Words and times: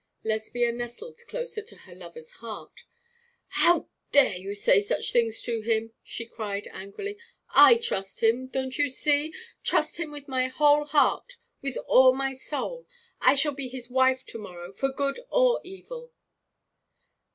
Lesbia 0.23 0.71
nestled 0.71 1.19
closer 1.27 1.61
to 1.61 1.75
her 1.77 1.93
lover's 1.93 2.31
heart. 2.41 2.85
'How 3.49 3.87
dare 4.11 4.35
you 4.35 4.55
say 4.55 4.81
such 4.81 5.11
things 5.11 5.43
to 5.43 5.61
him,' 5.61 5.93
she 6.01 6.25
cried, 6.25 6.67
angrily. 6.71 7.19
'I 7.51 7.75
trust 7.75 8.23
him, 8.23 8.47
don't 8.47 8.79
you 8.79 8.89
see; 8.89 9.31
trust 9.61 9.97
him 9.99 10.09
with 10.11 10.27
my 10.27 10.47
whole 10.47 10.85
heart, 10.85 11.37
with 11.61 11.77
all 11.85 12.15
my 12.15 12.33
soul. 12.33 12.87
I 13.21 13.35
shall 13.35 13.53
be 13.53 13.67
his 13.67 13.91
wife 13.91 14.25
to 14.25 14.39
morrow, 14.39 14.71
for 14.73 14.89
good 14.89 15.19
or 15.29 15.61
evil.' 15.63 16.11